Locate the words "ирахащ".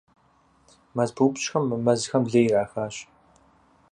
2.49-2.95